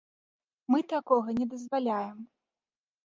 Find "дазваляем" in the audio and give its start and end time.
1.53-2.17